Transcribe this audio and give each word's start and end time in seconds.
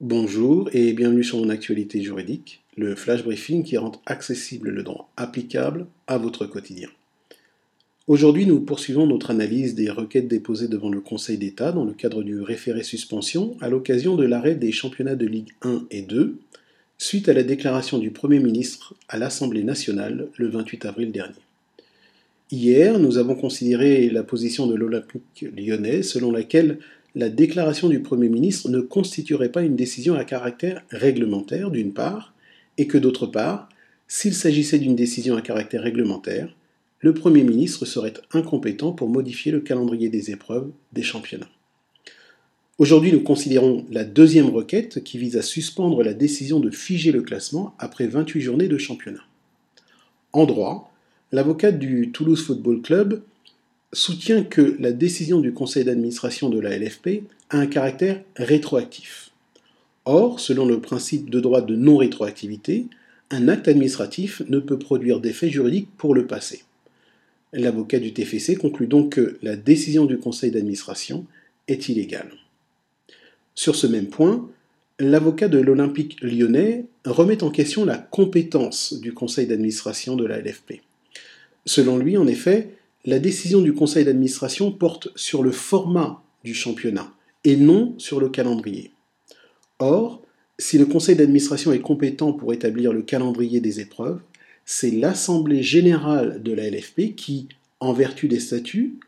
Bonjour 0.00 0.70
et 0.72 0.92
bienvenue 0.92 1.24
sur 1.24 1.38
mon 1.38 1.48
actualité 1.48 2.00
juridique, 2.00 2.62
le 2.76 2.94
flash 2.94 3.24
briefing 3.24 3.64
qui 3.64 3.76
rend 3.76 3.90
accessible 4.06 4.70
le 4.70 4.84
droit 4.84 5.10
applicable 5.16 5.88
à 6.06 6.18
votre 6.18 6.46
quotidien. 6.46 6.88
Aujourd'hui, 8.06 8.46
nous 8.46 8.60
poursuivons 8.60 9.08
notre 9.08 9.32
analyse 9.32 9.74
des 9.74 9.90
requêtes 9.90 10.28
déposées 10.28 10.68
devant 10.68 10.88
le 10.88 11.00
Conseil 11.00 11.36
d'État 11.36 11.72
dans 11.72 11.84
le 11.84 11.94
cadre 11.94 12.22
du 12.22 12.40
référé 12.40 12.84
suspension 12.84 13.56
à 13.60 13.68
l'occasion 13.68 14.14
de 14.14 14.24
l'arrêt 14.24 14.54
des 14.54 14.70
championnats 14.70 15.16
de 15.16 15.26
Ligue 15.26 15.50
1 15.62 15.86
et 15.90 16.02
2 16.02 16.38
suite 16.96 17.28
à 17.28 17.32
la 17.32 17.42
déclaration 17.42 17.98
du 17.98 18.12
Premier 18.12 18.38
ministre 18.38 18.94
à 19.08 19.18
l'Assemblée 19.18 19.64
nationale 19.64 20.28
le 20.36 20.46
28 20.46 20.84
avril 20.84 21.10
dernier. 21.10 21.34
Hier, 22.52 23.00
nous 23.00 23.18
avons 23.18 23.34
considéré 23.34 24.08
la 24.10 24.22
position 24.22 24.68
de 24.68 24.76
l'Olympique 24.76 25.44
lyonnais 25.56 26.04
selon 26.04 26.30
laquelle 26.30 26.78
la 27.18 27.30
déclaration 27.30 27.88
du 27.88 27.98
Premier 27.98 28.28
ministre 28.28 28.70
ne 28.70 28.80
constituerait 28.80 29.50
pas 29.50 29.62
une 29.62 29.74
décision 29.74 30.14
à 30.14 30.24
caractère 30.24 30.84
réglementaire, 30.90 31.72
d'une 31.72 31.92
part, 31.92 32.32
et 32.78 32.86
que 32.86 32.96
d'autre 32.96 33.26
part, 33.26 33.68
s'il 34.06 34.32
s'agissait 34.34 34.78
d'une 34.78 34.94
décision 34.94 35.36
à 35.36 35.42
caractère 35.42 35.82
réglementaire, 35.82 36.54
le 37.00 37.12
Premier 37.12 37.42
ministre 37.42 37.86
serait 37.86 38.14
incompétent 38.32 38.92
pour 38.92 39.08
modifier 39.08 39.50
le 39.50 39.58
calendrier 39.58 40.10
des 40.10 40.30
épreuves 40.30 40.70
des 40.92 41.02
championnats. 41.02 41.50
Aujourd'hui, 42.78 43.10
nous 43.10 43.24
considérons 43.24 43.84
la 43.90 44.04
deuxième 44.04 44.50
requête 44.50 45.02
qui 45.02 45.18
vise 45.18 45.36
à 45.36 45.42
suspendre 45.42 46.04
la 46.04 46.14
décision 46.14 46.60
de 46.60 46.70
figer 46.70 47.10
le 47.10 47.22
classement 47.22 47.74
après 47.80 48.06
28 48.06 48.40
journées 48.40 48.68
de 48.68 48.78
championnat. 48.78 49.24
En 50.32 50.46
droit, 50.46 50.92
l'avocate 51.32 51.80
du 51.80 52.12
Toulouse 52.12 52.44
Football 52.44 52.80
Club 52.80 53.22
soutient 53.92 54.44
que 54.44 54.76
la 54.78 54.92
décision 54.92 55.40
du 55.40 55.52
conseil 55.52 55.84
d'administration 55.84 56.50
de 56.50 56.60
la 56.60 56.76
LFP 56.76 57.22
a 57.50 57.58
un 57.58 57.66
caractère 57.66 58.22
rétroactif. 58.36 59.30
Or, 60.04 60.40
selon 60.40 60.66
le 60.66 60.80
principe 60.80 61.30
de 61.30 61.40
droit 61.40 61.62
de 61.62 61.76
non-rétroactivité, 61.76 62.86
un 63.30 63.48
acte 63.48 63.68
administratif 63.68 64.42
ne 64.48 64.58
peut 64.58 64.78
produire 64.78 65.20
d'effet 65.20 65.50
juridique 65.50 65.88
pour 65.96 66.14
le 66.14 66.26
passé. 66.26 66.64
L'avocat 67.52 67.98
du 67.98 68.12
TFC 68.12 68.56
conclut 68.56 68.86
donc 68.86 69.12
que 69.12 69.38
la 69.42 69.56
décision 69.56 70.04
du 70.04 70.18
conseil 70.18 70.50
d'administration 70.50 71.26
est 71.66 71.88
illégale. 71.88 72.30
Sur 73.54 73.74
ce 73.74 73.86
même 73.86 74.08
point, 74.08 74.48
l'avocat 74.98 75.48
de 75.48 75.58
l'Olympique 75.58 76.20
lyonnais 76.22 76.86
remet 77.04 77.42
en 77.42 77.50
question 77.50 77.84
la 77.84 77.98
compétence 77.98 78.94
du 78.94 79.12
conseil 79.12 79.46
d'administration 79.46 80.16
de 80.16 80.26
la 80.26 80.40
LFP. 80.40 80.80
Selon 81.64 81.98
lui, 81.98 82.16
en 82.16 82.26
effet, 82.26 82.70
la 83.04 83.18
décision 83.18 83.60
du 83.60 83.72
conseil 83.72 84.04
d'administration 84.04 84.72
porte 84.72 85.08
sur 85.16 85.42
le 85.42 85.52
format 85.52 86.22
du 86.44 86.54
championnat 86.54 87.12
et 87.44 87.56
non 87.56 87.94
sur 87.98 88.20
le 88.20 88.28
calendrier. 88.28 88.92
Or, 89.78 90.22
si 90.58 90.78
le 90.78 90.86
conseil 90.86 91.14
d'administration 91.14 91.72
est 91.72 91.80
compétent 91.80 92.32
pour 92.32 92.52
établir 92.52 92.92
le 92.92 93.02
calendrier 93.02 93.60
des 93.60 93.80
épreuves, 93.80 94.20
c'est 94.64 94.90
l'Assemblée 94.90 95.62
générale 95.62 96.42
de 96.42 96.52
la 96.52 96.68
LFP 96.68 97.14
qui, 97.16 97.48
en 97.80 97.92
vertu 97.92 98.28
des 98.28 98.40
statuts, 98.40 98.98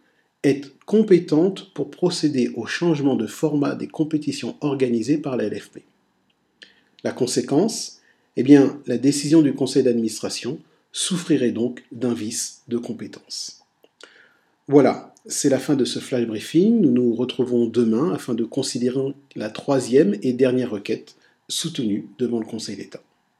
est 0.42 0.72
compétente 0.86 1.74
pour 1.74 1.90
procéder 1.90 2.50
au 2.54 2.66
changement 2.66 3.16
de 3.16 3.26
format 3.26 3.74
des 3.74 3.88
compétitions 3.88 4.56
organisées 4.60 5.18
par 5.18 5.36
la 5.36 5.48
LFP. 5.48 5.80
La 7.04 7.12
conséquence, 7.12 8.00
eh 8.36 8.42
bien, 8.42 8.80
la 8.86 8.96
décision 8.96 9.42
du 9.42 9.52
conseil 9.52 9.82
d'administration 9.82 10.58
souffrirait 10.92 11.52
donc 11.52 11.84
d'un 11.92 12.14
vice 12.14 12.62
de 12.68 12.78
compétence. 12.78 13.59
Voilà, 14.70 15.12
c'est 15.26 15.48
la 15.48 15.58
fin 15.58 15.74
de 15.74 15.84
ce 15.84 15.98
flash 15.98 16.24
briefing. 16.28 16.80
Nous 16.80 16.92
nous 16.92 17.12
retrouvons 17.12 17.66
demain 17.66 18.12
afin 18.12 18.34
de 18.34 18.44
considérer 18.44 19.00
la 19.34 19.50
troisième 19.50 20.14
et 20.22 20.32
dernière 20.32 20.70
requête 20.70 21.16
soutenue 21.48 22.06
devant 22.20 22.38
le 22.38 22.46
Conseil 22.46 22.76
d'État. 22.76 23.00